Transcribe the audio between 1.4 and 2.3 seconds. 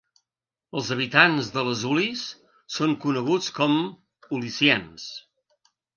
de Les Ulis